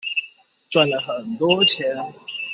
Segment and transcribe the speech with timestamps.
[0.71, 1.95] 賺了很多錢